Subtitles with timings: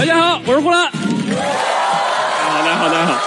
[0.00, 0.90] 大家好，我是呼兰。
[0.90, 0.98] 好
[2.64, 3.20] 的，好的，好。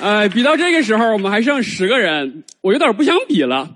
[0.00, 3.70] 呃，比到这个时候，我们还剩十个人，我有点不想比了，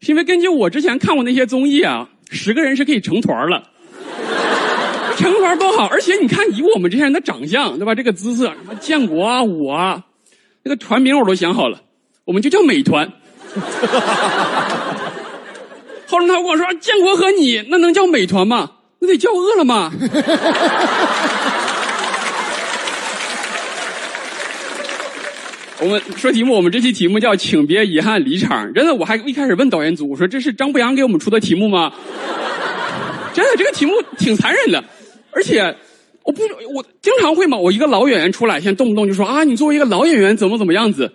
[0.00, 3.62] 是因为根据我之前看过那些综艺啊，十个人是可以成团了。
[5.16, 7.94] 成团多好，而且你看，以我们这些人的长相，对吧？
[7.94, 10.02] 这个姿色，什么建国啊、我啊，
[10.64, 11.80] 那个团名我都想好了，
[12.24, 13.08] 我们就叫美团。
[16.06, 18.70] 后来他跟我说：“建国和你那能叫美团吗？
[19.00, 19.92] 那得叫饿了么。”
[25.78, 28.72] 我们说题目，我们这期题目叫“请别遗憾离场”。
[28.74, 31.92] 真的，我还一开始问导演组，我说：“这是张博洋给我们出的题目吗？”
[33.34, 34.82] 真的，这个题目挺残忍的。
[35.32, 35.76] 而且，
[36.22, 36.42] 我不，
[36.74, 41.12] 我经常会嘛，我一个老演员出来，现在动不动就说啊，你作为一个老演员怎么怎么样子？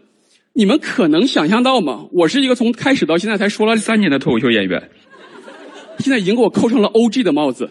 [0.54, 2.06] 你们可能想象到吗？
[2.12, 4.90] 我是一个从开始到现在才说了三年的脱口秀演员，
[6.00, 7.70] 现在已经给我扣上了 OG 的帽子。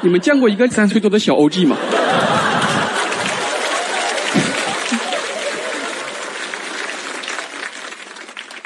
[0.00, 1.76] 你们见过一个三岁多的小 OG 吗？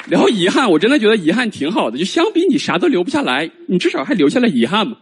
[0.05, 4.95] 聊遗憾，我真的觉得遗憾挺好的，就相比你啥都留不下来，你至少还留下了遗憾嘛。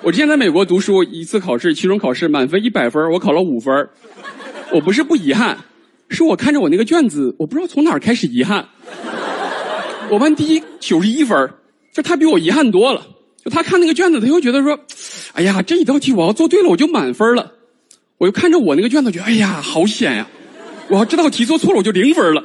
[0.00, 3.88] 我之前在美国读书，一次考试，期中考试满分一百分，我考了五分。
[4.70, 5.56] 我不是不遗憾，
[6.14, 8.66] 是我看着我那个卷子，我不知道从哪儿开始遗憾。
[10.08, 11.50] 我班第一九十一分，
[11.92, 13.06] 就他比我遗憾多了。
[13.44, 14.78] 就他看那个卷子，他又觉得说
[15.34, 17.52] ：“哎呀，这一道题我要做对了，我就满分了。”
[18.16, 20.26] 我又看着我那个卷子，觉得：“哎呀，好险呀！
[20.88, 22.42] 我要这道题做错了，我就零分了。”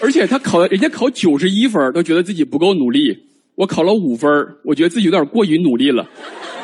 [0.00, 3.26] 而且他考，人家考九十一分都觉得自己不够努力。
[3.56, 4.30] 我考了五分
[4.64, 6.08] 我觉得自己有点过于努力了。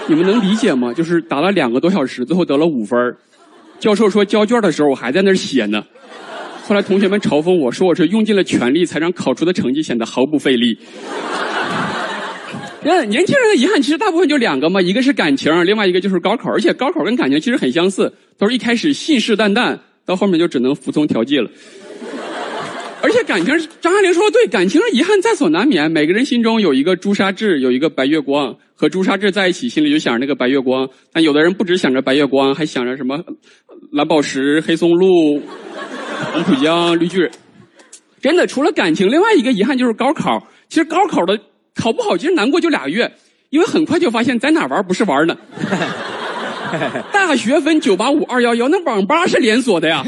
[0.07, 0.93] 你们能理解吗？
[0.93, 2.99] 就是打了两个多小时，最后得了五分
[3.81, 5.83] 教授说交卷的时候我还在那儿写呢。
[6.67, 10.79] 后来同学们嘲讽我说我是用尽了全力才让考出的成绩显得毫不费力。
[12.85, 16.51] 嗯，年轻人的遗憾其实大部分就两个嘛，一个是感情，另外一个就是高考。
[16.51, 21.49] 而且高考跟感情其实很相似，都是一开始信誓旦旦，到后面就只能服从调剂了。
[23.05, 25.91] 而且感情，张爱玲说的对，感情遗憾在所难免。
[25.91, 30.89] 每个人心中有一个朱砂痣，有一个白月光，和朱砂痣在一起，心里就想着那个白月光。
[31.13, 33.23] 但有的人不只想着白月光，还想着什么
[33.93, 35.39] 蓝宝石、黑松露、
[36.33, 37.31] 黄浦江、绿巨人。
[38.23, 40.43] 真的，除了感情，另外一个遗憾就是高考。
[40.71, 41.39] 其实高考的
[41.75, 43.13] 考不好，其实难过就俩月，
[43.51, 45.37] 因为很快就发现，在哪玩不是玩呢。
[47.13, 50.03] 大学分九八五二幺幺，那网吧是连锁的呀。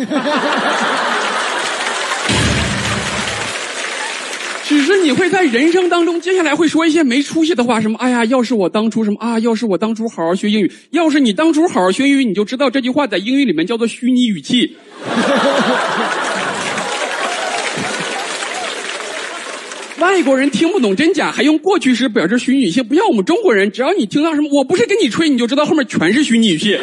[5.06, 7.96] 你会在人生当中，接下来会说一些没出息的话，什么？
[8.00, 9.38] 哎呀，要是我当初什么啊？
[9.38, 14.76] 要是我当初好好学英语，要是你当初好好学英语，你就知道这句话在英语里面叫做虚拟语气。
[20.00, 26.76] 外国人听不懂真假，还用过去时表示虚拟语气，不像我们中国人，只要你听到什么，我不是跟你吹，你就知道后面全是虚拟语气。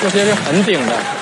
[0.00, 1.21] 这些是很顶的。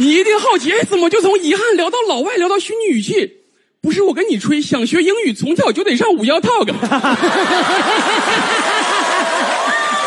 [0.00, 3.34] 你一定好奇，哎，怎么就从遗憾聊到老外，聊到虚拟语气？
[3.82, 6.72] 不是我跟你吹，想学英语从小就得上五幺 Talk。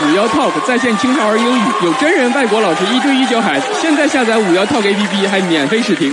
[0.01, 3.67] 五幺 Talk 在线青少儿英语，有真人外国老师一对一教孩子。
[3.79, 6.11] 现在下载五幺 Talk APP 还免费试听。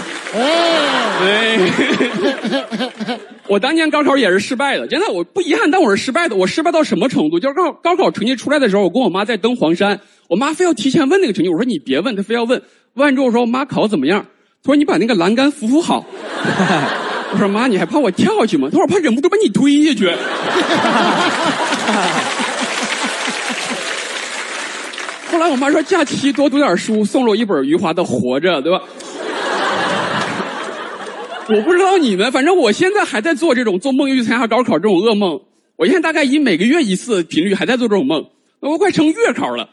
[1.21, 6.37] 对， 我当年高考也是失败的，真的我不遗憾，但我是失败的。
[6.37, 7.39] 我失败到什么程度？
[7.39, 12.63] 就是高高考成绩出来的时候，我跟我妈在登黄山，我妈非要提前问那个成绩，我说你别问，她非要问。
[12.95, 14.25] 问完之后我说妈考怎么样？
[14.63, 16.05] 她说你把那个栏杆扶扶好。
[17.33, 18.69] 我说妈你还怕我跳下去吗？
[18.71, 20.11] 她说我怕忍不住把你推下去。
[25.31, 28.83] 后来我妈说假期多读点书，送了我一本余华的《活着》，对吧？
[31.53, 35.41] 我不知道你们，反正我现在还在做这种做梦又去参加高考这种噩梦。
[35.75, 38.25] 我现在大概以每个月一次频率还在做这种梦，
[38.61, 39.69] 我快成月考了。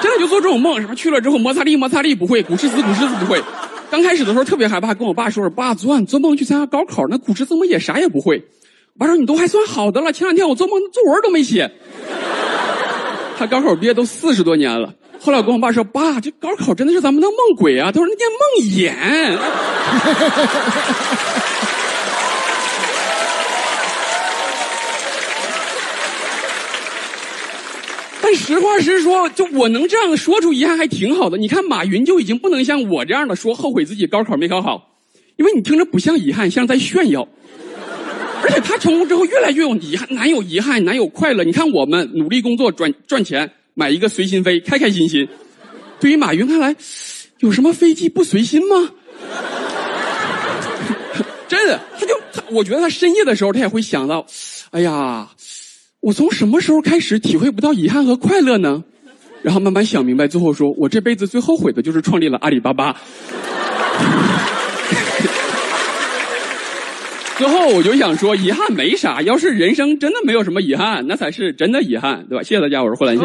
[0.00, 3.42] 真的就做这种梦，什么去了之后摩擦力摩擦力不会，古诗词古诗词不会。
[3.90, 8.42] 刚开始的时候特别害怕，跟我爸说说爸，昨晚做梦去参加高考，那古诗词么也啥也不会。
[8.94, 11.70] 我爸说你都还算好的了，前两天我做梦作文都没写。
[13.36, 14.94] 他高考毕业都四十多年了。
[15.28, 18.90] 后来我跟我爸说：“爸，这高考真的是咱们的梦鬼啊！”他说：“那叫梦魇。”
[28.22, 31.36] 但实话实说，就我能这样说出遗憾还挺好的。
[31.36, 34.96] 你看马云就已经不能像我这样的说后悔自己高考没考好，
[35.36, 37.28] 因为你听着不像遗憾，像在炫耀。
[38.42, 41.44] 而且他成功之后越来越有遗憾，难有遗憾，难有快乐？
[41.44, 45.28] 你看我们努力工作赚赚钱，买一个随心飞，开开心心。
[46.00, 46.74] 对于马云看来，
[47.38, 48.90] 有什么飞机不随心吗？
[51.46, 54.26] 真的，他就他，我觉得他深夜的时候，他也会想到，
[54.72, 55.28] 哎呀，
[56.00, 58.82] 我从什么时候开始体会不到遗憾和快乐呢？
[59.42, 63.00] 然后慢慢想明白，最后说我这辈子最后悔的就是创立了阿里巴巴。
[67.38, 72.42] 最后我就想说，遗憾没啥，要是人生真的没有什么遗憾，那才是真的遗憾，对吧？
[72.42, 73.24] 谢谢大家，我是霍兰信。